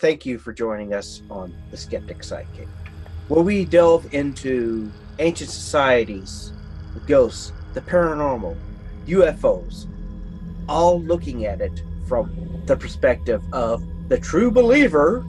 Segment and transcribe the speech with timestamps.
[0.00, 2.66] Thank you for joining us on The Skeptic Psychic,
[3.28, 6.54] where we delve into ancient societies,
[6.94, 8.56] the ghosts, the paranormal,
[9.06, 9.86] UFOs,
[10.70, 15.26] all looking at it from the perspective of the true believer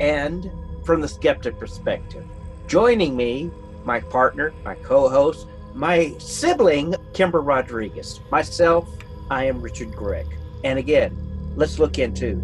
[0.00, 0.50] and
[0.86, 2.24] from the skeptic perspective.
[2.68, 3.50] Joining me,
[3.84, 8.20] my partner, my co host, my sibling, Kimber Rodriguez.
[8.30, 8.88] Myself,
[9.30, 10.26] I am Richard Gregg.
[10.64, 11.14] And again,
[11.54, 12.40] let's look into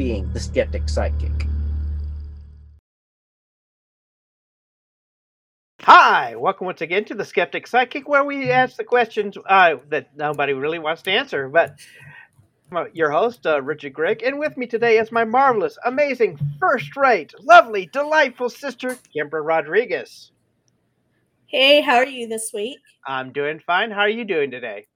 [0.00, 1.46] being the skeptic psychic.
[5.82, 10.16] Hi, welcome once again to the Skeptic Psychic, where we ask the questions uh, that
[10.16, 11.50] nobody really wants to answer.
[11.50, 11.78] But
[12.72, 17.34] I'm your host, uh, Richard Gregg, and with me today is my marvelous, amazing, first-rate,
[17.38, 20.32] lovely, delightful sister, Kimber Rodriguez.
[21.44, 22.78] Hey, how are you this week?
[23.06, 23.90] I'm doing fine.
[23.90, 24.86] How are you doing today?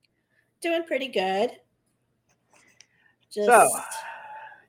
[0.62, 1.50] Doing pretty good.
[3.30, 3.69] Just, so,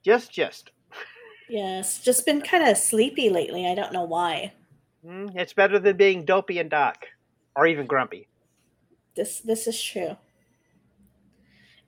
[0.06, 0.70] just, just.
[1.50, 3.68] Yes, just been kind of sleepy lately.
[3.68, 4.54] I don't know why.
[5.04, 7.06] Mm, it's better than being dopey and doc,
[7.56, 8.28] or even grumpy.
[9.16, 10.16] This this is true.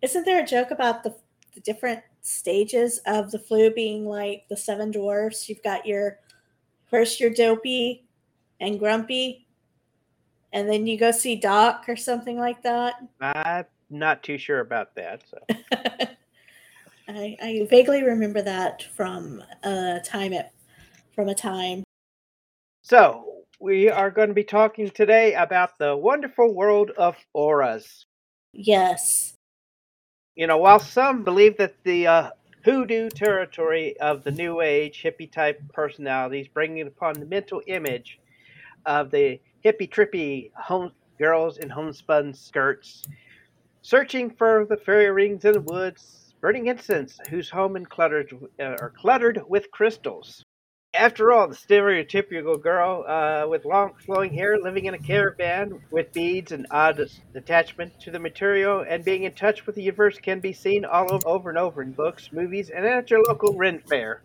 [0.02, 1.16] Isn't there a joke about the,
[1.54, 5.48] the different stages of the flu being like the seven dwarfs?
[5.48, 6.20] You've got your
[6.90, 8.04] first you're dopey
[8.60, 9.48] and grumpy,
[10.54, 12.96] and then you go see Doc or something like that.
[13.22, 15.24] I'm not too sure about that.
[15.30, 16.08] So.
[17.08, 20.52] I, I vaguely remember that from a time at
[21.16, 21.84] from a time.
[22.84, 28.06] So we are going to be talking today about the wonderful world of auras.
[28.54, 29.34] Yes.
[30.36, 32.30] You know, while some believe that the uh,
[32.64, 38.20] hoodoo territory of the New Age hippie type personalities, bringing upon the mental image
[38.86, 43.04] of the hippie trippy home girls in homespun skirts,
[43.82, 48.64] searching for the fairy rings in the woods, burning incense, whose home and cluttered uh,
[48.64, 50.44] are cluttered with crystals.
[50.94, 56.14] After all, the stereotypical girl uh, with long flowing hair living in a caravan with
[56.14, 57.00] beads and odd
[57.36, 61.08] attachment to the material and being in touch with the universe can be seen all
[61.26, 64.22] over, and over in books, movies, and at your local Ren fair.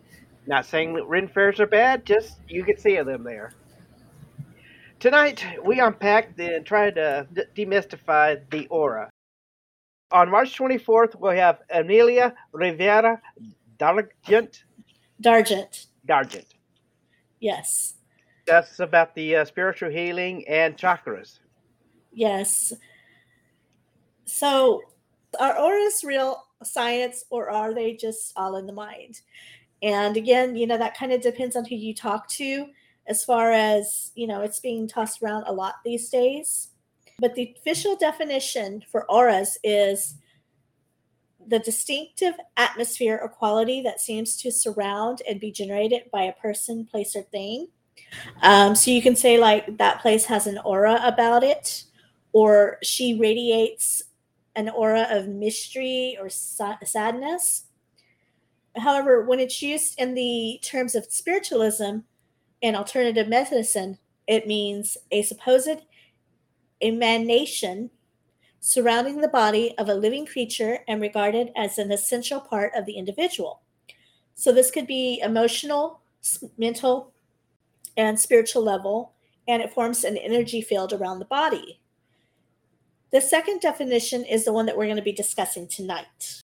[0.47, 3.53] Not saying that Ren fairs are bad, just you can see them there.
[4.99, 7.27] Tonight, we unpack and try to
[7.57, 9.11] demystify the aura.
[10.13, 13.21] On March 24th, we'll have Amelia Rivera
[13.79, 14.65] Dargent.
[15.21, 15.87] Dargent.
[16.07, 16.47] Dargent.
[17.41, 17.95] Yes.
[18.47, 21.39] That's about the uh, spiritual healing and chakras.
[22.13, 22.73] Yes.
[24.27, 24.83] So,
[25.41, 29.23] are auras real science or are they just all in the mind?
[29.83, 32.67] And again, you know, that kind of depends on who you talk to
[33.07, 36.69] as far as, you know, it's being tossed around a lot these days.
[37.19, 40.17] But the official definition for auras is
[41.49, 46.85] the distinctive atmosphere or quality that seems to surround and be generated by a person,
[46.85, 47.69] place, or thing.
[48.43, 51.85] Um, so you can say, like, that place has an aura about it,
[52.33, 54.03] or she radiates
[54.55, 57.65] an aura of mystery or sa- sadness.
[58.77, 61.99] However, when it's used in the terms of spiritualism
[62.63, 65.83] and alternative medicine, it means a supposed
[66.83, 67.91] emanation
[68.61, 72.95] surrounding the body of a living creature and regarded as an essential part of the
[72.95, 73.61] individual.
[74.35, 76.01] So, this could be emotional,
[76.57, 77.13] mental,
[77.97, 79.13] and spiritual level,
[79.47, 81.81] and it forms an energy field around the body.
[83.11, 86.41] The second definition is the one that we're going to be discussing tonight.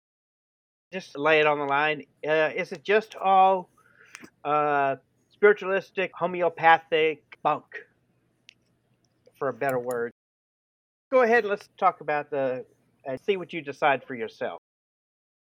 [0.92, 2.04] Just lay it on the line.
[2.26, 3.68] Uh, is it just all
[4.44, 4.96] uh,
[5.30, 7.64] spiritualistic, homeopathic bunk,
[9.36, 10.10] for a better word?
[11.14, 12.64] Go ahead let's talk about the
[13.04, 14.58] and see what you decide for yourself.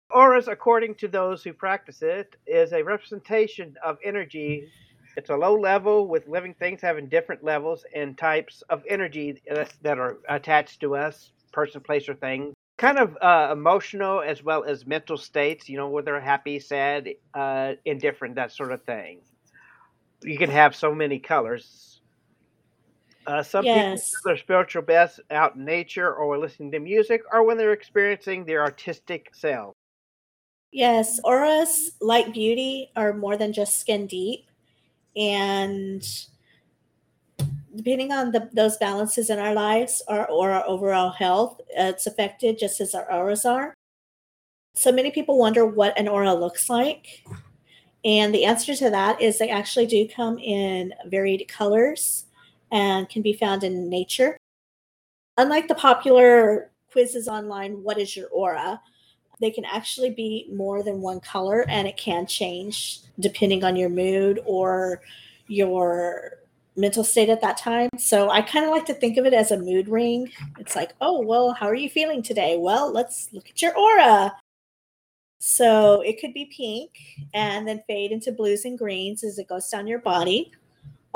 [0.09, 4.69] Auras, according to those who practice it, is a representation of energy.
[5.17, 9.41] It's a low level with living things having different levels and types of energy
[9.81, 12.53] that are attached to us, person, place, or thing.
[12.78, 17.73] Kind of uh, emotional as well as mental states, you know, whether happy, sad, uh,
[17.84, 19.19] indifferent, that sort of thing.
[20.23, 21.97] You can have so many colors
[23.28, 24.09] uh, some yes.
[24.09, 28.46] people their spiritual best out in nature or listening to music or when they're experiencing
[28.46, 29.76] their artistic self.
[30.72, 34.46] Yes, auras, like beauty, are more than just skin deep.
[35.16, 36.06] And
[37.76, 42.58] depending on the, those balances in our lives or, or our overall health, it's affected
[42.58, 43.73] just as our auras are.
[44.76, 47.26] So many people wonder what an aura looks like.
[48.06, 52.27] And the answer to that is they actually do come in varied colors
[52.72, 54.37] and can be found in nature.
[55.37, 58.81] Unlike the popular quizzes online, what is your aura?
[59.40, 63.90] they can actually be more than one color and it can change depending on your
[63.90, 65.02] mood or
[65.47, 66.34] your
[66.75, 67.90] mental state at that time.
[67.97, 70.31] So I kind of like to think of it as a mood ring.
[70.59, 72.58] It's like, oh, well, how are you feeling today?
[72.58, 74.35] Well, let's look at your aura.
[75.40, 76.91] So it could be pink
[77.34, 80.52] and then fade into blues and greens as it goes down your body.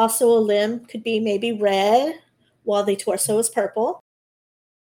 [0.01, 2.15] Also, a limb could be maybe red
[2.63, 3.99] while the torso is purple.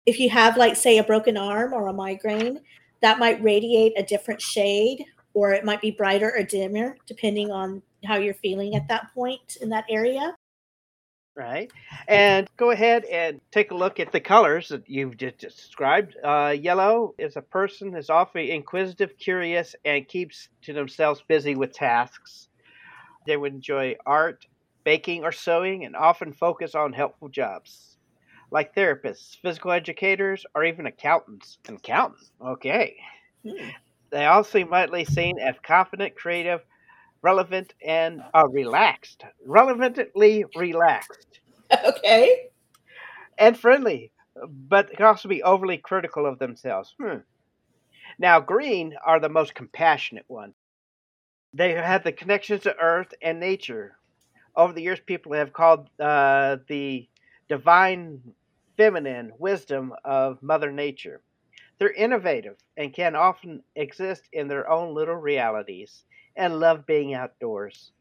[0.05, 2.59] If you have, like, say, a broken arm or a migraine,
[3.03, 7.83] that might radiate a different shade or it might be brighter or dimmer depending on
[8.05, 10.35] how you're feeling at that point in that area.
[11.37, 11.71] Right.
[12.09, 16.17] And go ahead and take a look at the colors that you've just described.
[16.25, 21.73] Uh, yellow is a person who's often inquisitive, curious, and keeps to themselves busy with
[21.73, 22.49] tasks.
[23.25, 24.47] They would enjoy art,
[24.87, 27.99] baking, or sewing, and often focus on helpful jobs,
[28.53, 31.59] like therapists, physical educators, or even accountants.
[31.69, 32.97] An accountant, okay.
[33.45, 33.71] Hmm.
[34.13, 36.61] They also might be seen as confident, creative,
[37.21, 39.25] relevant, and uh, relaxed.
[39.45, 41.41] Relevantly relaxed.
[41.85, 42.47] Okay.
[43.39, 44.13] And friendly,
[44.49, 46.95] but can also be overly critical of themselves.
[47.03, 47.19] Hmm.
[48.21, 50.55] Now, green are the most compassionate ones.
[51.53, 53.99] They have the connections to earth and nature.
[54.57, 57.07] Over the years, people have called uh, the
[57.49, 58.23] divine
[58.77, 61.21] feminine wisdom of Mother Nature.
[61.79, 66.05] They're innovative and can often exist in their own little realities
[66.37, 67.93] and love being outdoors.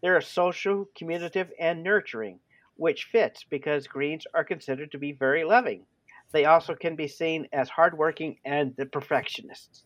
[0.00, 2.38] They're social, communicative, and nurturing,
[2.76, 5.84] which fits because greens are considered to be very loving.
[6.32, 9.84] They also can be seen as hardworking and the perfectionists.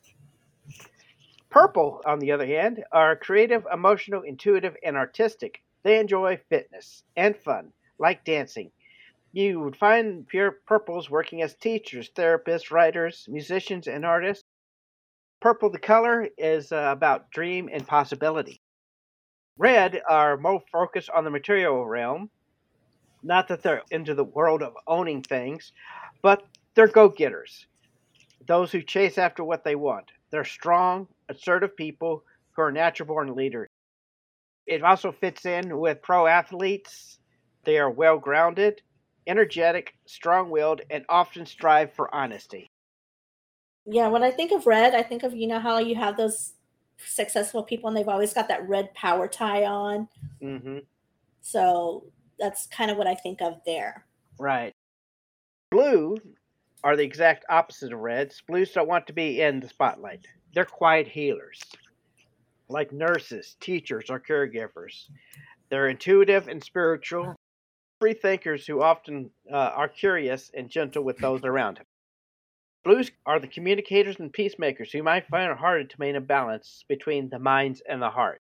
[1.51, 5.63] Purple, on the other hand, are creative, emotional, intuitive, and artistic.
[5.85, 8.73] They enjoy fitness and fun, like dancing.
[9.33, 14.45] You would find pure purples working as teachers, therapists, writers, musicians, and artists.
[15.41, 18.61] Purple, the color, is uh, about dream and possibility.
[19.59, 22.31] Red are more focused on the material realm.
[23.23, 25.73] Not that they're into the world of owning things,
[26.23, 26.45] but
[26.75, 27.67] they're go getters.
[28.47, 30.13] Those who chase after what they want.
[30.31, 33.69] They're strong, assertive people who are natural born leaders.
[34.67, 37.19] It also fits in with pro athletes.
[37.65, 38.83] They are well grounded,
[39.27, 42.71] energetic, strong willed, and often strive for honesty
[43.87, 46.55] yeah, when I think of red, I think of you know how you have those
[47.07, 50.09] successful people and they've always got that red power tie on.
[50.43, 50.79] Mm-hmm.
[51.43, 52.05] So
[52.39, 54.07] that's kind of what I think of there.
[54.39, 54.73] Right.
[55.71, 56.17] Blue
[56.83, 58.43] are the exact opposite of reds.
[58.47, 60.27] Blues don't want to be in the spotlight.
[60.55, 61.61] They're quiet healers,
[62.69, 65.09] like nurses, teachers, or caregivers.
[65.71, 67.35] They're intuitive and spiritual,
[68.01, 71.87] free thinkers who often uh, are curious and gentle with those around them.
[72.85, 76.85] Blues are the communicators and peacemakers who might find it harder to maintain a balance
[76.87, 78.43] between the minds and the heart.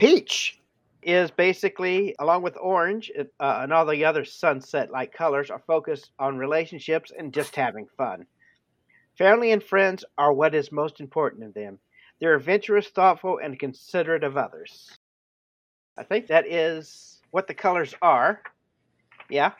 [0.00, 0.60] Peach
[1.00, 3.22] is basically, along with orange uh,
[3.62, 8.26] and all the other sunset like colors, are focused on relationships and just having fun.
[9.16, 11.78] Family and friends are what is most important to them.
[12.20, 14.90] They're adventurous, thoughtful, and considerate of others.
[15.98, 18.42] I think that is what the colors are.
[19.28, 19.52] Yeah.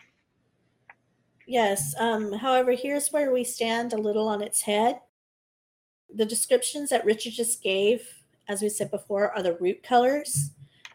[1.46, 1.94] Yes.
[1.98, 5.00] Um, however, here's where we stand a little on its head.
[6.14, 8.06] The descriptions that Richard just gave,
[8.48, 10.50] as we said before, are the root colors.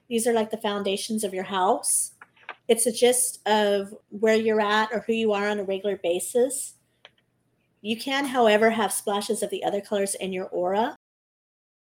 [0.10, 2.14] These are like the foundations of your house.
[2.68, 6.76] It's a gist of where you're at or who you are on a regular basis.
[7.82, 10.96] You can, however, have splashes of the other colors in your aura.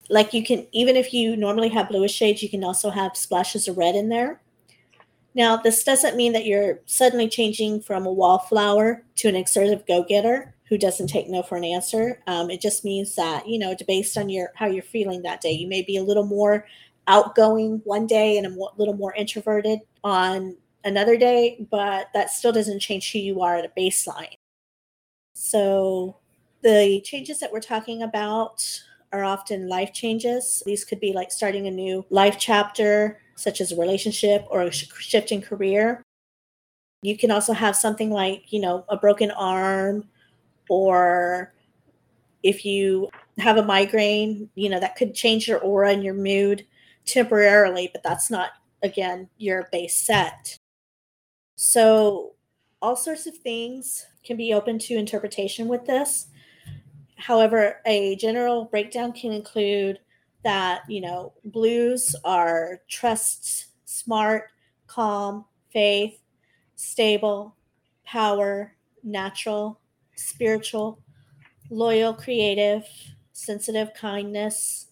[0.09, 3.69] Like you can, even if you normally have bluish shades, you can also have splashes
[3.69, 4.41] of red in there.
[5.35, 10.55] Now, this doesn't mean that you're suddenly changing from a wallflower to an assertive go-getter
[10.69, 12.23] who doesn't take no for an answer.
[12.27, 15.53] Um, it just means that you know, based on your how you're feeling that day,
[15.53, 16.67] you may be a little more
[17.07, 22.81] outgoing one day and a little more introverted on another day, but that still doesn't
[22.81, 24.35] change who you are at a baseline.
[25.35, 26.17] So,
[26.63, 28.65] the changes that we're talking about
[29.13, 30.63] are often life changes.
[30.67, 34.71] These could be like starting a new life chapter, such as a relationship or a
[34.71, 36.03] shift in career.
[37.03, 40.09] You can also have something like, you know, a broken arm,
[40.69, 41.53] or
[42.43, 43.09] if you
[43.39, 46.67] have a migraine, you know, that could change your aura and your mood
[47.05, 48.51] temporarily, but that's not,
[48.83, 50.57] again, your base set.
[51.57, 52.33] So,
[52.83, 56.27] all sorts of things can be open to interpretation with this.
[57.17, 60.01] However, a general breakdown can include
[60.45, 64.51] that you know blues are trust smart
[64.87, 66.21] calm faith
[66.77, 67.57] stable
[68.05, 69.81] power natural
[70.15, 71.01] spiritual
[71.71, 72.85] loyal, creative,
[73.33, 74.89] sensitive, kindness,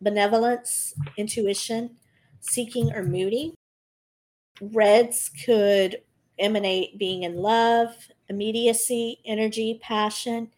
[0.00, 1.96] benevolence, intuition,
[2.40, 3.54] seeking, or moody.
[4.60, 6.02] Reds could
[6.38, 7.94] emanate being in love,
[8.28, 10.50] immediacy, energy, passion,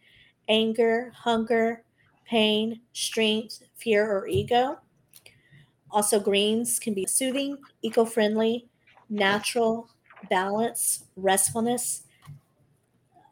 [0.47, 1.83] anger, hunger,
[2.25, 4.79] pain, strength, fear, or ego.
[5.91, 8.67] Also, greens can be soothing, eco friendly,
[9.09, 9.89] natural,
[10.29, 12.03] balance, restfulness.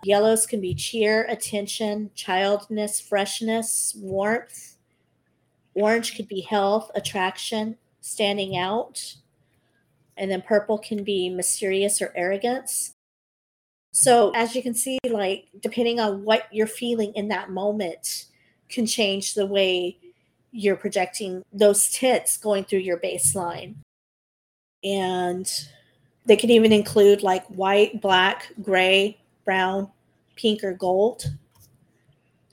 [0.03, 4.77] Yellows can be cheer, attention, childness, freshness, warmth.
[5.73, 9.15] Orange could be health, attraction, standing out.
[10.17, 12.95] And then purple can be mysterious or arrogance.
[13.91, 18.25] So, as you can see, like depending on what you're feeling in that moment,
[18.69, 19.97] can change the way
[20.51, 23.75] you're projecting those tints going through your baseline.
[24.83, 25.49] And
[26.25, 29.89] they can even include like white, black, gray, brown,
[30.35, 31.25] pink, or gold.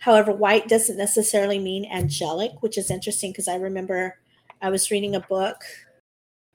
[0.00, 4.18] However, white doesn't necessarily mean angelic, which is interesting because I remember
[4.62, 5.62] I was reading a book.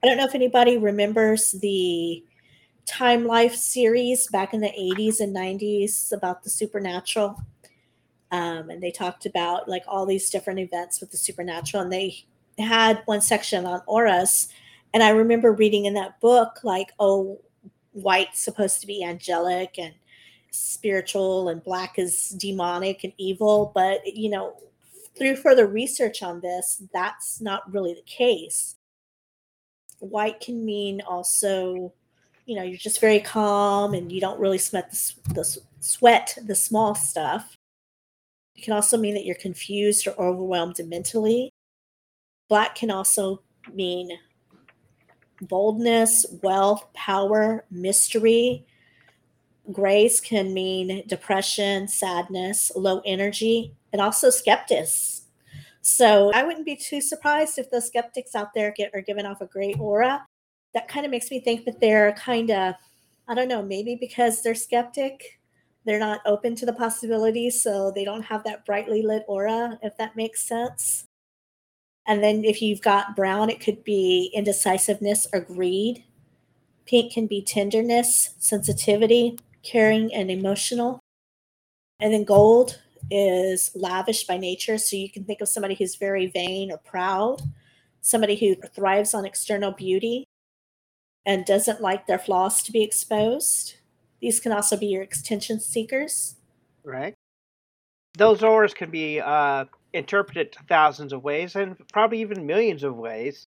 [0.02, 2.22] I don't know if anybody remembers the
[2.86, 7.42] Time Life series back in the 80s and 90s about the supernatural.
[8.30, 11.82] Um, and they talked about like all these different events with the supernatural.
[11.82, 12.24] And they
[12.58, 14.48] had one section on auras.
[14.92, 17.40] And I remember reading in that book, like, oh,
[17.92, 19.94] white's supposed to be angelic and
[20.50, 23.72] spiritual, and black is demonic and evil.
[23.74, 24.56] But, you know,
[25.16, 28.76] through further research on this, that's not really the case.
[30.00, 31.92] White can mean also,
[32.46, 36.54] you know, you're just very calm and you don't really sweat the, the sweat the
[36.54, 37.56] small stuff.
[38.54, 41.50] It can also mean that you're confused or overwhelmed mentally.
[42.48, 44.10] Black can also mean
[45.40, 48.66] boldness, wealth, power, mystery.
[49.72, 55.22] Grays can mean depression, sadness, low energy, and also skeptics.
[55.80, 59.40] So I wouldn't be too surprised if the skeptics out there get are giving off
[59.40, 60.26] a gray aura.
[60.74, 62.74] That kind of makes me think that they're kind of,
[63.28, 65.40] I don't know, maybe because they're skeptic,
[65.84, 69.96] they're not open to the possibilities, so they don't have that brightly lit aura, if
[69.98, 71.04] that makes sense.
[72.06, 76.04] And then if you've got brown, it could be indecisiveness or greed.
[76.86, 81.00] Pink can be tenderness, sensitivity, caring, and emotional.
[82.00, 84.76] And then gold is lavish by nature.
[84.76, 87.40] So you can think of somebody who's very vain or proud,
[88.02, 90.24] somebody who thrives on external beauty
[91.26, 93.76] and doesn't like their flaws to be exposed.
[94.20, 96.36] These can also be your extension seekers.
[96.82, 97.14] Right.
[98.16, 103.46] Those auras can be uh, interpreted thousands of ways and probably even millions of ways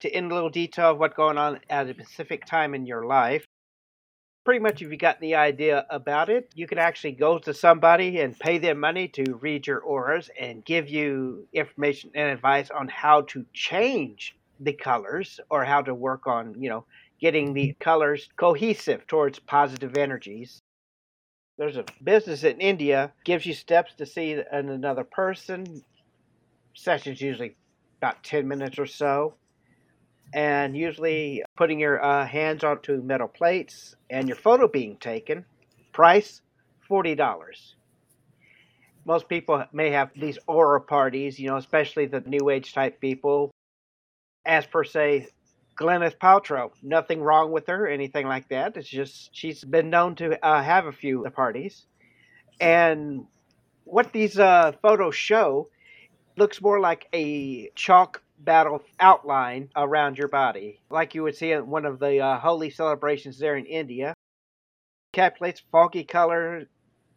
[0.00, 3.44] to in little detail of what's going on at a specific time in your life.
[4.44, 8.20] Pretty much, if you got the idea about it, you can actually go to somebody
[8.20, 12.88] and pay them money to read your auras and give you information and advice on
[12.88, 16.84] how to change the colors or how to work on, you know,
[17.20, 20.60] getting the colors cohesive towards positive energies
[21.60, 25.84] there's a business in India gives you steps to see another person.
[26.72, 27.54] Sessions usually
[27.98, 29.34] about 10 minutes or so.
[30.32, 35.44] And usually putting your uh, hands onto metal plates and your photo being taken.
[35.92, 36.40] Price
[36.88, 37.74] $40.
[39.04, 43.50] Most people may have these aura parties, you know, especially the new age type people.
[44.46, 45.28] As per se,
[45.80, 46.70] Gwyneth Paltrow.
[46.82, 48.76] Nothing wrong with her, anything like that.
[48.76, 51.86] It's just she's been known to uh, have a few parties,
[52.60, 53.26] and
[53.84, 55.68] what these uh, photos show
[56.36, 61.66] looks more like a chalk battle outline around your body, like you would see in
[61.66, 64.14] one of the uh, Holi celebrations there in India.
[65.12, 66.68] Calculates foggy color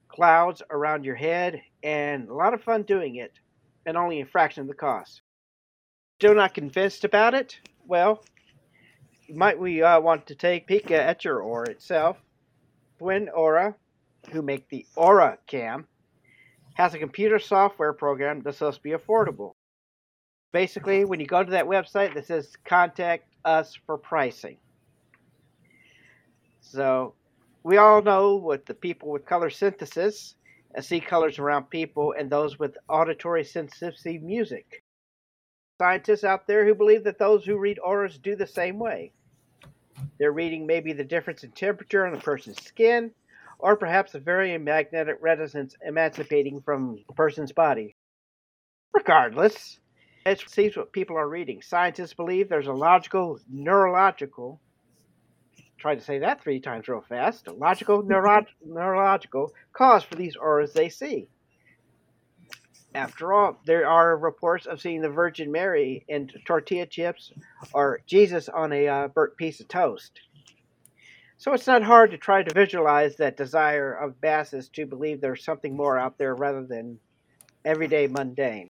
[0.07, 3.33] clouds around your head, and a lot of fun doing it,
[3.85, 5.21] and only a fraction of the cost.
[6.23, 7.59] Still not convinced about it?
[7.85, 8.23] Well,
[9.27, 12.15] might we uh, want to take a peek at your Aura itself?
[12.97, 13.75] Twin Aura,
[14.31, 15.85] who make the Aura Cam,
[16.75, 19.51] has a computer software program that's supposed to be affordable.
[20.53, 24.55] Basically, when you go to that website that says contact us for pricing.
[26.61, 27.15] So,
[27.63, 30.35] we all know what the people with color synthesis
[30.79, 34.83] see colors around people and those with auditory sensitivity music
[35.83, 39.11] scientists out there who believe that those who read auras do the same way.
[40.17, 43.11] They're reading maybe the difference in temperature on the person's skin,
[43.59, 47.97] or perhaps a very magnetic resonance emancipating from a person's body.
[48.93, 49.79] Regardless,
[50.25, 51.61] it sees what people are reading.
[51.61, 54.61] Scientists believe there's a logical, neurological,
[55.77, 60.37] try to say that three times real fast, a logical, neuro- neurological cause for these
[60.37, 61.27] auras they see.
[62.95, 67.31] After all, there are reports of seeing the Virgin Mary in tortilla chips
[67.73, 70.19] or Jesus on a uh, burnt piece of toast.
[71.37, 75.43] So it's not hard to try to visualize that desire of masses to believe there's
[75.43, 76.99] something more out there rather than
[77.65, 78.67] everyday mundane.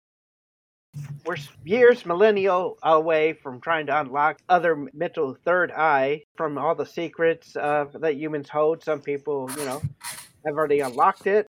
[1.26, 6.86] We're years, millennial away from trying to unlock other mental third eye from all the
[6.86, 8.84] secrets uh, that humans hold.
[8.84, 9.82] Some people, you know,
[10.46, 11.48] have already unlocked it.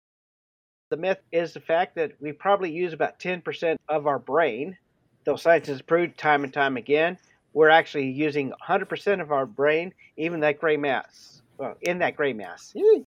[0.95, 4.79] The myth is the fact that we probably use about 10% of our brain,
[5.25, 7.19] though science has proved time and time again,
[7.53, 11.43] we're actually using 100% of our brain, even that gray mass.
[11.59, 12.73] Well, in that gray mass.
[12.79, 13.01] Hmm.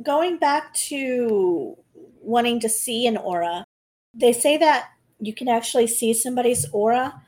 [0.00, 1.76] Going back to
[2.20, 3.64] wanting to see an aura,
[4.14, 7.20] they say that you can actually see somebody's aura.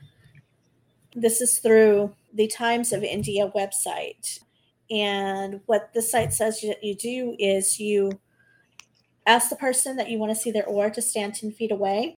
[1.13, 4.39] This is through the Times of India website.
[4.89, 8.21] And what the site says that you do is you
[9.25, 12.15] ask the person that you want to see their aura to stand 10 feet away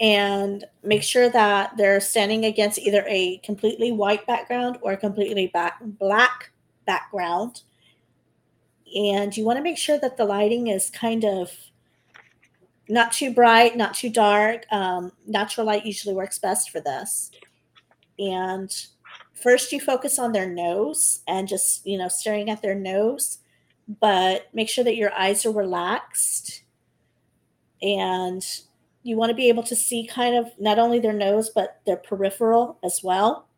[0.00, 5.46] and make sure that they're standing against either a completely white background or a completely
[5.48, 6.50] back, black
[6.86, 7.62] background.
[8.94, 11.52] And you want to make sure that the lighting is kind of
[12.88, 14.64] not too bright, not too dark.
[14.70, 17.30] Um, natural light usually works best for this.
[18.18, 18.70] And
[19.34, 23.38] first, you focus on their nose and just, you know, staring at their nose,
[24.00, 26.62] but make sure that your eyes are relaxed.
[27.80, 28.44] And
[29.02, 31.96] you want to be able to see kind of not only their nose, but their
[31.96, 33.48] peripheral as well.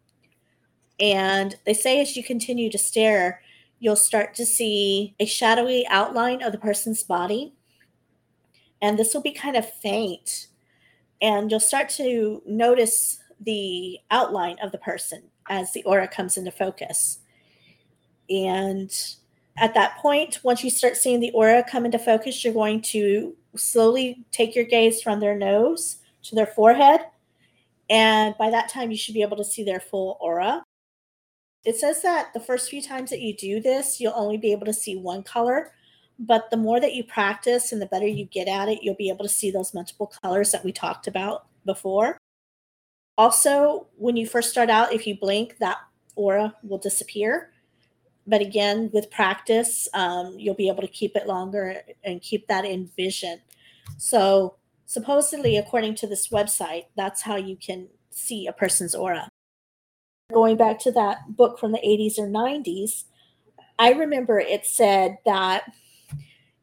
[0.98, 3.42] And they say as you continue to stare,
[3.80, 7.52] you'll start to see a shadowy outline of the person's body
[8.84, 10.48] and this will be kind of faint
[11.22, 16.50] and you'll start to notice the outline of the person as the aura comes into
[16.50, 17.18] focus
[18.28, 19.16] and
[19.56, 23.34] at that point once you start seeing the aura come into focus you're going to
[23.56, 27.00] slowly take your gaze from their nose to their forehead
[27.88, 30.62] and by that time you should be able to see their full aura
[31.64, 34.66] it says that the first few times that you do this you'll only be able
[34.66, 35.72] to see one color
[36.18, 39.08] but the more that you practice and the better you get at it, you'll be
[39.08, 42.18] able to see those multiple colors that we talked about before.
[43.18, 45.78] Also, when you first start out, if you blink, that
[46.16, 47.50] aura will disappear.
[48.26, 52.64] But again, with practice, um, you'll be able to keep it longer and keep that
[52.64, 53.40] in vision.
[53.98, 54.56] So,
[54.86, 59.28] supposedly, according to this website, that's how you can see a person's aura.
[60.32, 63.04] Going back to that book from the 80s or 90s,
[63.78, 65.64] I remember it said that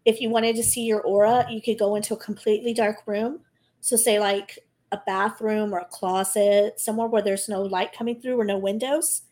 [0.04, 3.42] if you wanted to see your aura, you could go into a completely dark room.
[3.82, 4.58] So, say like
[4.92, 9.24] a bathroom or a closet, somewhere where there's no light coming through or no windows,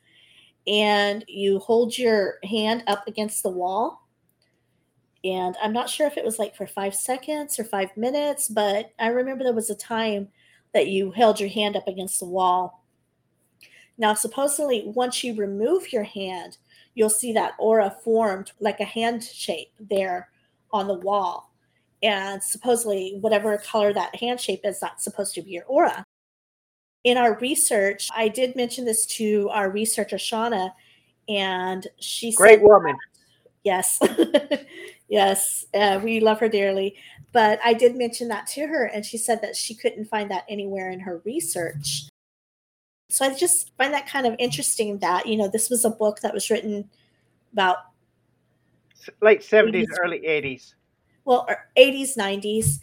[0.70, 4.08] and you hold your hand up against the wall.
[5.24, 8.92] And I'm not sure if it was like for five seconds or five minutes, but
[9.00, 10.30] I remember there was a time
[10.74, 12.86] that you held your hand up against the wall.
[13.98, 16.58] Now, supposedly, once you remove your hand,
[16.94, 20.30] you'll see that aura formed like a hand shape there
[20.72, 21.52] on the wall.
[22.02, 26.06] And supposedly, whatever color that hand shape is, that's supposed to be your aura.
[27.04, 30.74] In our research, I did mention this to our researcher, Shauna,
[31.30, 32.98] and she Great woman.
[33.64, 34.00] yes.
[35.08, 35.66] yes.
[35.74, 36.96] Uh, we love her dearly.
[37.32, 40.46] But I did mention that to her, and she said that she couldn't find that
[40.50, 42.10] anywhere in her research.
[43.10, 46.20] So I just find that kind of interesting that, you know, this was a book
[46.20, 46.90] that was written
[47.54, 47.78] about
[49.22, 49.88] late 70s, 80s.
[50.04, 50.74] early 80s.
[51.26, 52.80] Well, 80s, er, 90s.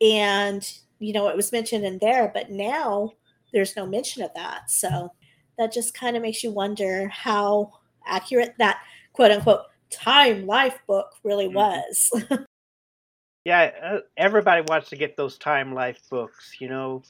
[0.00, 3.12] And, you know, it was mentioned in there, but now
[3.52, 4.70] there's no mention of that.
[4.70, 5.12] So
[5.58, 7.72] that just kind of makes you wonder how
[8.06, 8.80] accurate that
[9.12, 11.56] quote unquote time life book really mm-hmm.
[11.56, 12.10] was.
[13.44, 17.02] yeah, uh, everybody wants to get those time life books, you know.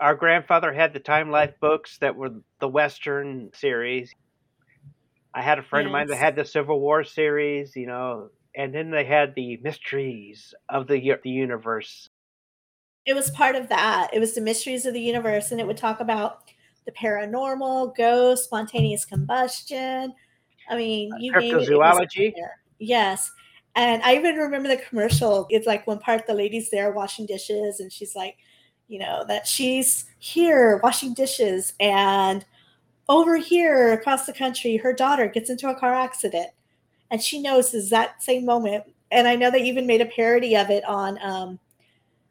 [0.00, 4.14] Our grandfather had the Time Life books that were the Western series.
[5.34, 5.88] I had a friend yes.
[5.88, 9.56] of mine that had the Civil War series, you know, and then they had the
[9.56, 12.08] mysteries of the the universe.
[13.08, 14.10] It was part of that.
[14.12, 16.42] It was the mysteries of the universe, and it would talk about
[16.84, 20.12] the paranormal, ghosts, spontaneous combustion.
[20.68, 22.34] I mean, you cryptozoology.
[22.78, 23.30] yes,
[23.74, 25.46] and I even remember the commercial.
[25.48, 28.36] It's like one part the lady's there washing dishes, and she's like,
[28.88, 32.44] you know, that she's here washing dishes, and
[33.08, 36.50] over here across the country, her daughter gets into a car accident
[37.10, 38.84] and she knows is that same moment.
[39.10, 41.58] And I know they even made a parody of it on um,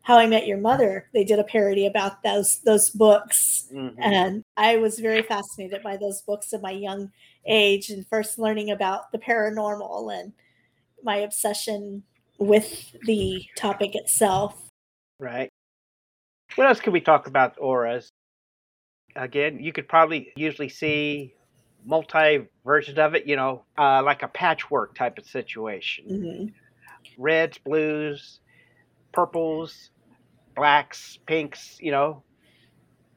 [0.07, 1.09] How I Met Your Mother.
[1.13, 4.01] They did a parody about those those books, mm-hmm.
[4.01, 7.11] and I was very fascinated by those books at my young
[7.45, 10.31] age and first learning about the paranormal and
[11.03, 12.03] my obsession
[12.37, 14.69] with the topic itself.
[15.19, 15.49] Right.
[16.55, 18.07] What else could we talk about auras?
[19.17, 21.33] Again, you could probably usually see
[21.85, 26.05] multi versions of it, you know, uh, like a patchwork type of situation.
[26.05, 26.45] hmm
[27.17, 28.39] Reds, blues,
[29.11, 29.89] purples,
[30.57, 32.23] blacks, pinks, you know.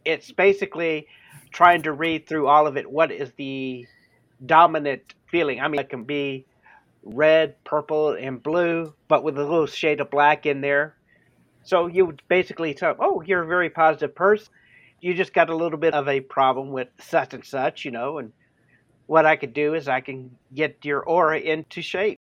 [0.05, 1.09] It's basically
[1.51, 2.89] trying to read through all of it.
[2.89, 3.87] What is the
[4.47, 5.61] dominant feeling?
[5.61, 6.47] I mean, it can be
[7.03, 10.95] red, purple, and blue, but with a little shade of black in there.
[11.65, 14.49] So you would basically tell, oh, you're a very positive person.
[15.01, 18.19] You just got a little bit of a problem with such and such, you know.
[18.19, 18.33] And
[19.07, 22.19] what I could do is I can get your aura into shape.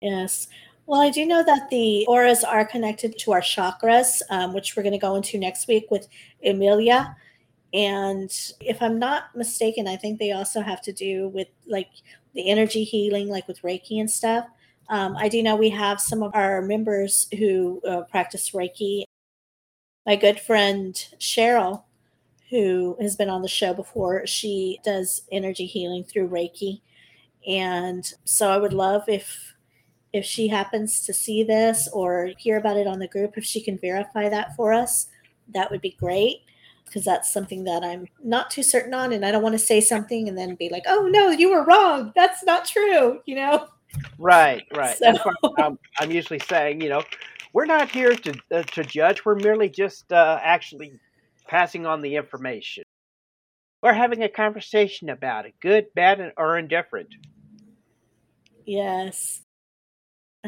[0.00, 0.48] Yes.
[0.86, 4.84] Well, I do know that the auras are connected to our chakras, um, which we're
[4.84, 6.06] going to go into next week with
[6.44, 7.16] Emilia.
[7.74, 11.90] And if I'm not mistaken, I think they also have to do with like
[12.34, 14.46] the energy healing, like with Reiki and stuff.
[14.88, 19.02] Um, I do know we have some of our members who uh, practice Reiki.
[20.06, 21.82] My good friend Cheryl,
[22.48, 26.80] who has been on the show before, she does energy healing through Reiki.
[27.44, 29.55] And so I would love if
[30.16, 33.60] if she happens to see this or hear about it on the group, if she
[33.60, 35.08] can verify that for us,
[35.54, 36.38] that would be great
[36.84, 39.12] because that's something that I'm not too certain on.
[39.12, 41.64] And I don't want to say something and then be like, oh, no, you were
[41.64, 42.12] wrong.
[42.14, 43.66] That's not true, you know?
[44.18, 44.96] Right, right.
[44.96, 45.14] So-
[45.58, 46.80] I'm, I'm usually saying.
[46.80, 47.02] You know,
[47.52, 49.24] we're not here to uh, to judge.
[49.24, 50.98] We're merely just uh, actually
[51.46, 52.84] passing on the information.
[53.82, 57.08] We're having a conversation about it, good, bad, and- or indifferent.
[58.64, 59.42] Yes.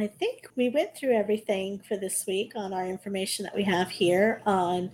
[0.03, 3.91] I think we went through everything for this week on our information that we have
[3.91, 4.91] here on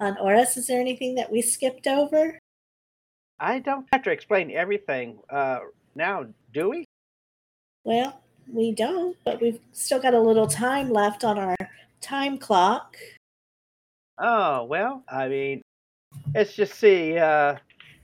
[0.00, 0.56] on auras.
[0.56, 2.38] Is there anything that we skipped over?
[3.38, 5.60] I don't have to explain everything uh,
[5.94, 6.84] now, do we?
[7.84, 8.20] Well,
[8.52, 11.56] we don't, but we've still got a little time left on our
[12.00, 12.96] time clock.
[14.18, 15.62] Oh well, I mean,
[16.34, 17.18] let's just see.
[17.18, 17.56] Uh,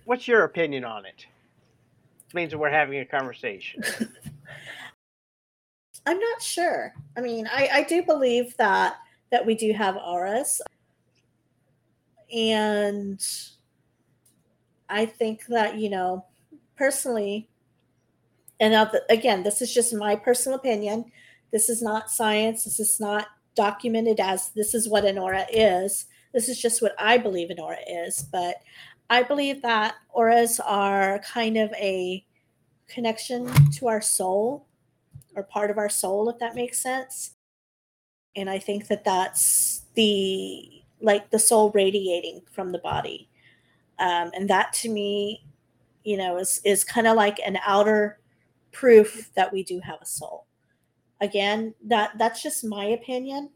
[0.05, 1.27] what's your opinion on it?
[2.35, 3.83] means that we're having a conversation.
[6.07, 6.95] I'm not sure.
[7.17, 8.97] I mean, I, I do believe that
[9.31, 10.61] that we do have auras,
[12.35, 13.25] and
[14.89, 16.25] I think that you know,
[16.77, 17.49] personally,
[18.59, 21.13] and now th- again, this is just my personal opinion.
[21.53, 22.65] This is not science.
[22.65, 26.07] This is not documented as this is what an aura is.
[26.33, 28.27] This is just what I believe an aura is.
[28.33, 28.57] But
[29.11, 32.25] I believe that auras are kind of a
[32.89, 34.67] connection to our soul
[35.35, 37.35] or part of our soul, if that makes sense.
[38.37, 43.29] And I think that that's the like the soul radiating from the body,
[43.99, 45.45] um, and that to me,
[46.05, 48.21] you know, is is kind of like an outer
[48.73, 50.47] proof that we do have a soul.
[51.21, 53.51] Again, that that's just my opinion.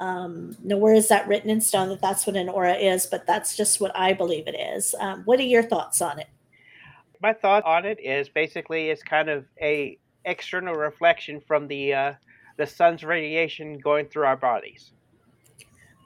[0.00, 3.56] Um, nowhere is that written in stone that that's what an aura is, but that's
[3.56, 4.94] just what I believe it is.
[4.98, 6.26] Um, what are your thoughts on it?
[7.20, 12.12] My thought on it is basically it's kind of a external reflection from the uh,
[12.56, 14.92] the sun's radiation going through our bodies.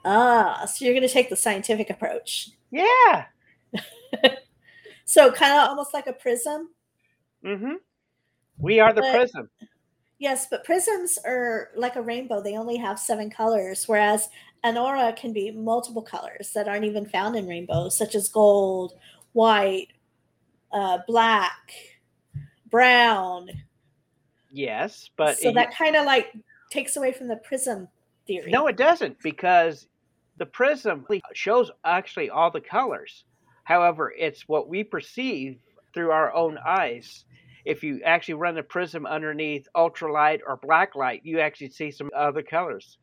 [0.05, 2.51] Ah, so you're going to take the scientific approach.
[2.71, 3.25] Yeah.
[5.07, 6.69] So kind of almost like a prism.
[7.43, 7.75] Mm-hmm.
[8.59, 9.49] We are the But- prism.
[10.19, 12.41] Yes, but prisms are like a rainbow.
[12.41, 14.29] They only have seven colors, whereas
[14.63, 18.95] an aura can be multiple colors that aren't even found in rainbows, such as gold,
[19.33, 19.89] white,
[20.73, 21.71] uh, black,
[22.69, 23.49] brown.
[24.57, 26.33] Yes, but so it- that kind of like
[26.71, 27.87] takes away from the prism
[28.25, 28.49] theory.
[28.49, 29.87] no, it doesn't because
[30.37, 33.23] the prism shows actually all the colors.
[33.65, 35.59] However, it's what we perceive
[35.93, 37.25] through our own eyes.
[37.65, 42.09] If you actually run the prism underneath ultralight or black light, you actually see some
[42.15, 42.97] other colors.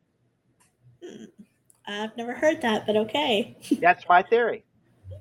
[1.87, 3.55] I've never heard that, but okay.
[3.79, 4.65] That's my theory.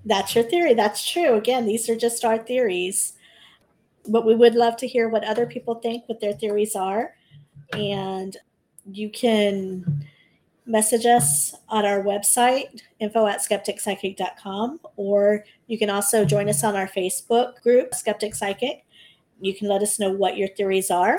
[0.04, 0.74] That's your theory.
[0.74, 1.34] That's true.
[1.34, 3.12] Again, these are just our theories.
[4.08, 7.14] But we would love to hear what other people think, what their theories are.
[7.72, 8.36] And
[8.90, 10.04] you can
[10.66, 16.76] message us on our website, info at skepticpsychic.com, or you can also join us on
[16.76, 18.84] our Facebook group, Skeptic Psychic.
[19.40, 21.18] You can let us know what your theories are.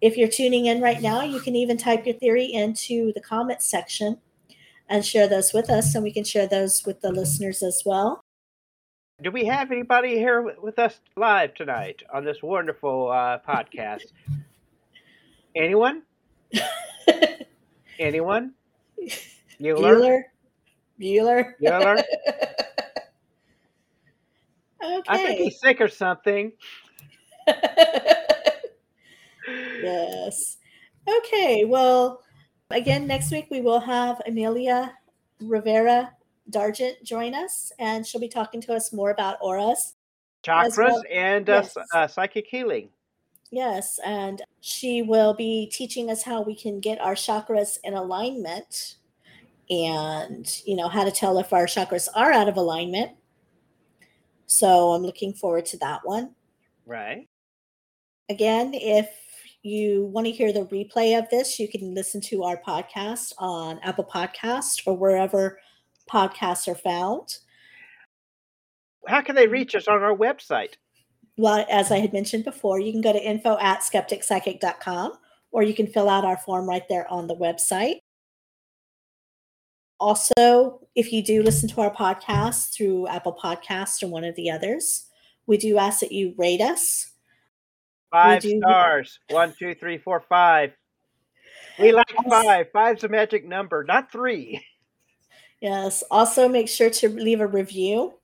[0.00, 3.66] If you're tuning in right now, you can even type your theory into the comments
[3.66, 4.18] section
[4.88, 8.22] and share those with us, and we can share those with the listeners as well.
[9.20, 14.04] Do we have anybody here with- us live tonight on this wonderful uh, podcast?
[15.56, 16.02] Anyone?
[17.98, 18.54] Anyone?
[19.60, 19.80] Bueller?
[19.90, 20.22] Bueller.
[21.00, 21.52] Bueller.
[21.60, 22.02] Bueller?
[24.84, 25.02] okay.
[25.08, 26.52] I think he's sick or something.
[29.82, 30.58] yes.
[31.08, 31.64] Okay.
[31.64, 32.22] Well,
[32.70, 34.92] Again, next week we will have Amelia
[35.40, 36.12] Rivera
[36.50, 39.94] Dargent join us, and she'll be talking to us more about auras.
[40.42, 41.76] Chakras well- and uh, yes.
[41.94, 42.90] uh, psychic healing.
[43.50, 48.96] Yes, and she will be teaching us how we can get our chakras in alignment
[49.70, 53.12] and, you know, how to tell if our chakras are out of alignment.
[54.46, 56.34] So I'm looking forward to that one.
[56.84, 57.26] Right.
[58.28, 59.10] Again, if
[59.62, 63.78] you want to hear the replay of this, you can listen to our podcast on
[63.82, 65.58] Apple Podcast or wherever
[66.08, 67.38] podcasts are found.
[69.06, 69.52] How can they mm.
[69.52, 70.74] reach us on our website?
[71.36, 75.12] Well, as I had mentioned before, you can go to info at skepticpsychic.com
[75.52, 77.98] or you can fill out our form right there on the website.
[80.00, 84.50] Also, if you do listen to our podcast through Apple Podcast or one of the
[84.50, 85.06] others,
[85.46, 87.12] we do ask that you rate us.
[88.10, 89.18] Five do- stars.
[89.30, 90.72] One, two, three, four, five.
[91.78, 92.66] We like five.
[92.72, 94.64] Five's a magic number, not three.
[95.60, 96.04] Yes.
[96.10, 98.14] Also, make sure to leave a review.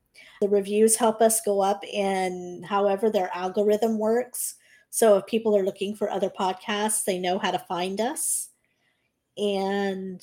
[0.40, 4.56] The reviews help us go up in however their algorithm works.
[4.90, 8.50] So if people are looking for other podcasts, they know how to find us.
[9.36, 10.22] And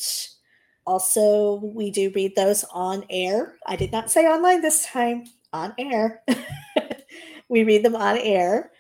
[0.86, 3.56] also, we do read those on air.
[3.68, 6.24] I did not say online this time, on air.
[7.50, 8.72] we read them on air.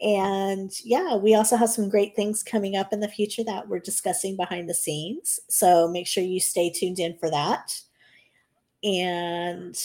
[0.00, 3.78] And yeah, we also have some great things coming up in the future that we're
[3.78, 5.40] discussing behind the scenes.
[5.48, 7.80] So make sure you stay tuned in for that.
[8.84, 9.76] And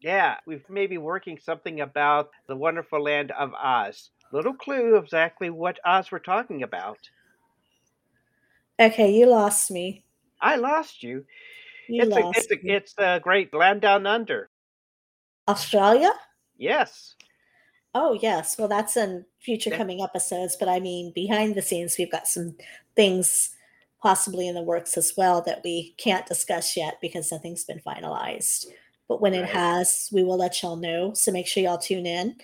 [0.00, 4.10] Yeah, we've maybe working something about the wonderful land of Oz.
[4.32, 6.98] Little clue exactly what Oz we're talking about.
[8.80, 10.04] okay, you lost me.
[10.40, 11.24] I lost you.
[11.88, 14.48] You it's, a, lost it's, a, it's a great land down under.
[15.48, 16.12] Australia?
[16.56, 17.16] Yes.
[17.94, 18.56] Oh, yes.
[18.58, 19.76] Well, that's in future Yeah.
[19.78, 22.56] coming episodes, but I mean, behind the scenes, we've got some
[22.94, 23.50] things
[24.00, 28.66] possibly in the works as well that we can't discuss yet because nothing's been finalized.
[29.08, 31.12] But when it has, we will let y'all know.
[31.14, 32.36] So make sure y'all tune in.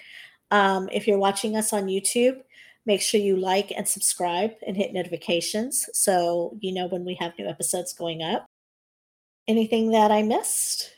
[0.50, 2.42] Um, if you're watching us on YouTube,
[2.84, 7.32] make sure you like and subscribe and hit notifications so you know when we have
[7.38, 8.46] new episodes going up.
[9.48, 10.90] Anything that I missed?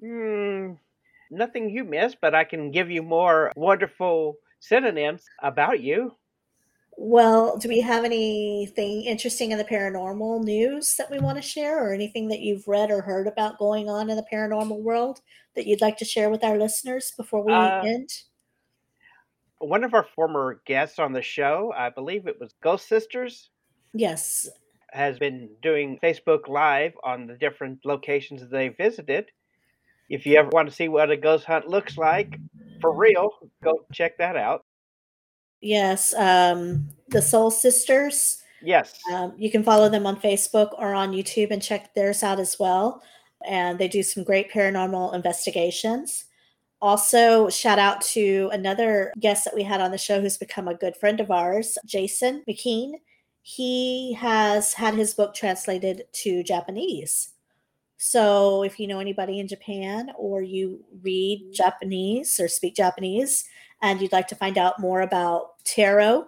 [0.00, 0.72] Hmm,
[1.30, 6.14] nothing you missed, but I can give you more wonderful synonyms about you.
[7.00, 11.78] Well, do we have anything interesting in the paranormal news that we want to share,
[11.86, 15.20] or anything that you've read or heard about going on in the paranormal world
[15.54, 18.10] that you'd like to share with our listeners before we Uh, end?
[19.58, 23.50] One of our former guests on the show, I believe it was Ghost Sisters,
[23.92, 24.48] Yes.
[24.90, 29.30] has been doing Facebook Live on the different locations they visited.
[30.08, 32.38] If you ever want to see what a ghost hunt looks like,
[32.80, 33.30] for real,
[33.62, 34.64] go check that out.
[35.60, 36.14] Yes.
[36.14, 38.42] Um, the Soul Sisters.
[38.62, 38.98] Yes.
[39.12, 42.58] Um, you can follow them on Facebook or on YouTube and check theirs out as
[42.58, 43.02] well.
[43.46, 46.24] And they do some great paranormal investigations.
[46.80, 50.74] Also, shout out to another guest that we had on the show who's become a
[50.74, 52.92] good friend of ours, Jason McKean.
[53.42, 57.30] He has had his book translated to Japanese.
[58.00, 63.44] So, if you know anybody in Japan or you read Japanese or speak Japanese
[63.82, 66.24] and you'd like to find out more about tarot,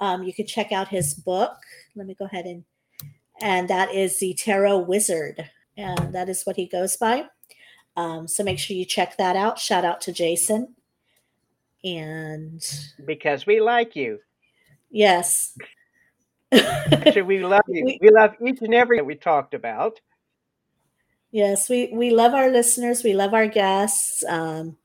[0.00, 1.56] um, you can check out his book.
[1.94, 2.64] Let me go ahead and
[3.40, 7.24] and that is the Tarot Wizard, and that is what he goes by.
[7.96, 9.58] Um, so make sure you check that out.
[9.58, 10.74] Shout out to Jason.
[11.84, 12.62] And
[13.04, 14.18] Because we like you.
[14.90, 15.56] yes.
[16.52, 17.84] Actually, we love you.
[17.84, 20.00] We- We love each and every that we talked about.
[21.36, 23.04] Yes, we we love our listeners.
[23.04, 24.24] We love our guests.
[24.26, 24.76] Um,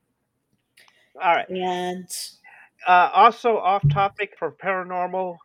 [1.20, 1.48] All right.
[1.48, 2.08] and
[2.86, 5.36] Uh, also, off topic for paranormal,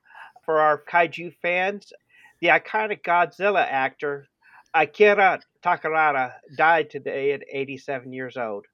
[0.43, 1.93] for our kaiju fans,
[2.41, 4.27] the iconic Godzilla actor
[4.73, 8.65] Akira Takarada died today at 87 years old.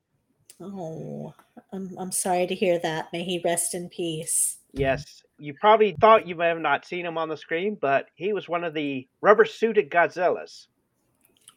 [0.59, 1.33] oh,
[1.71, 3.09] I'm I'm sorry to hear that.
[3.13, 4.57] May he rest in peace.
[4.73, 8.33] Yes, you probably thought you may have not seen him on the screen, but he
[8.33, 10.67] was one of the rubber suited Godzillas.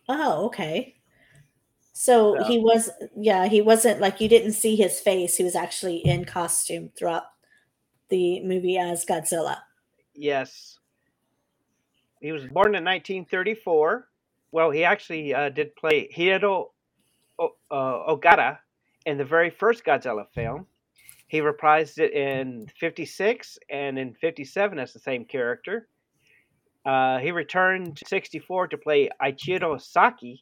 [0.08, 0.96] Oh, okay.
[1.92, 5.36] So So- he was, yeah, he wasn't like you didn't see his face.
[5.36, 7.24] He was actually in costume throughout
[8.08, 9.58] the movie as Godzilla.
[10.14, 10.78] Yes.
[12.20, 14.08] He was born in 1934.
[14.52, 16.72] Well, he actually uh, did play Hiro
[17.38, 18.58] o- uh, Ogata
[19.06, 20.66] in the very first Godzilla film.
[21.28, 25.88] He reprised it in 56 and in 57 as the same character.
[26.86, 30.40] Uh, he returned 64 to play Ichiro Sakai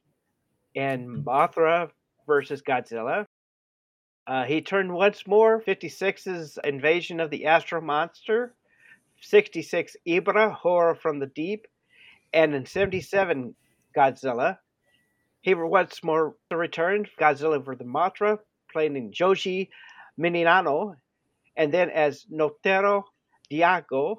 [0.75, 1.89] in Mothra
[2.27, 3.25] versus Godzilla.
[4.27, 8.55] Uh, he turned once more 56's Invasion of the Astro Monster
[9.23, 11.67] 66 Ebirah, Horror from the Deep,
[12.35, 13.55] And in 77
[13.97, 14.59] Godzilla,
[15.41, 18.39] he once more returned Godzilla for the Mothra,
[18.71, 19.71] playing Joji
[20.19, 20.97] Minamino,
[21.57, 23.05] and then as Naotaro
[23.51, 24.17] Daigo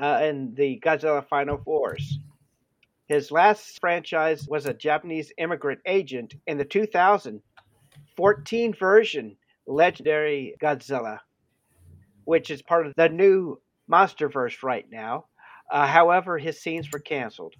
[0.00, 2.18] uh, in the Godzilla Final Wars.
[3.06, 11.18] His last franchise was a Japanese immigrant agent in the 2014 version Legendary Godzilla,
[12.24, 15.26] which is part of the new Monsterverse right now.
[15.70, 17.54] Uh, however, his scenes were canceled.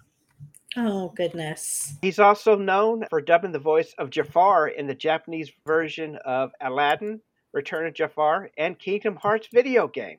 [0.77, 1.95] Oh, goodness.
[2.01, 7.21] He's also known for dubbing the voice of Jafar in the Japanese version of Aladdin,
[7.53, 10.19] Return of Jafar, and Kingdom Hearts video game.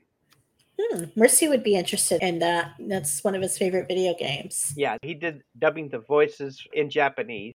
[0.91, 2.73] Hmm, Mercy would be interested in that.
[2.79, 4.73] That's one of his favorite video games.
[4.75, 7.53] Yeah, he did dubbing the voices in Japanese.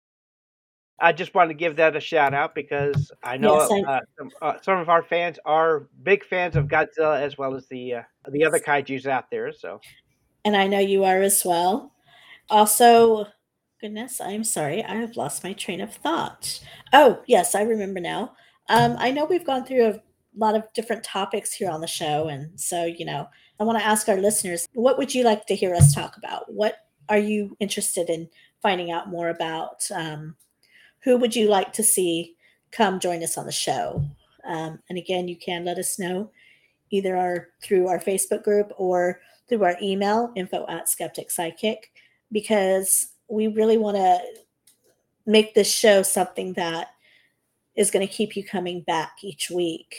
[1.00, 4.00] I just wanted to give that a shout out because I know Yes, I- uh,
[4.18, 7.94] some, uh, some of our fans are big fans of Godzilla as well as the
[7.94, 9.52] uh, the other kaiju's out there.
[9.52, 9.80] So
[10.44, 11.92] And I know you are as well.
[12.50, 13.26] Also,
[13.80, 14.82] goodness, I'm sorry.
[14.82, 16.60] I have lost my train of thought.
[16.92, 18.34] Oh, yes, I remember now.
[18.68, 20.02] Um, I know we've gone through a
[20.38, 22.28] lot of different topics here on the show.
[22.28, 23.28] And so, you know,
[23.60, 26.52] I want to ask our listeners what would you like to hear us talk about?
[26.52, 26.76] What
[27.08, 28.28] are you interested in
[28.62, 29.82] finding out more about?
[29.94, 30.36] Um,
[31.00, 32.36] who would you like to see
[32.70, 34.04] come join us on the show?
[34.44, 36.30] Um, and again, you can let us know
[36.90, 41.90] either our through our Facebook group or through our email info at skeptic psychic
[42.32, 44.18] because we really want to
[45.26, 46.88] make this show something that
[47.76, 49.94] is going to keep you coming back each week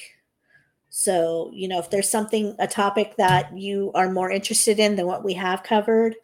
[0.89, 5.05] so you know if there's something a topic that you are more interested in than
[5.05, 6.15] what we have covered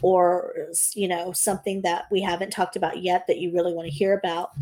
[0.00, 0.54] or
[0.94, 4.16] you know something that we haven't talked about yet that you really want to hear
[4.16, 4.52] about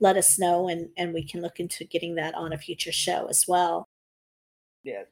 [0.00, 3.26] let us know and and we can look into getting that on a future show
[3.26, 3.86] as well
[4.82, 5.06] yes,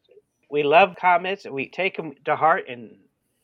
[0.51, 2.97] we love comments and we take them to heart and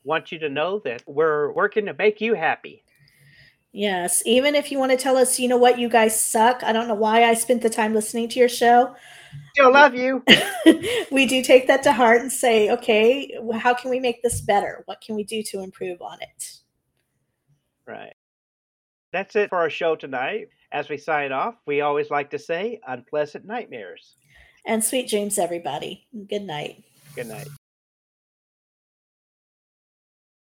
[0.04, 2.82] want you to know that we're working to make you happy.
[3.72, 6.62] Yes, even if you want to tell us, you know what, you guys suck.
[6.62, 8.94] I don't know why I spent the time listening to your show.
[9.54, 10.24] Still love you.
[11.12, 14.82] we do take that to heart and say, okay, how can we make this better?
[14.86, 16.58] What can we do to improve on it?
[17.86, 18.14] Right.
[19.12, 20.48] That's it for our show tonight.
[20.72, 24.16] As we sign off, we always like to say unpleasant nightmares.
[24.66, 26.08] And sweet dreams, everybody.
[26.28, 26.82] Good night.
[27.14, 27.46] Good night.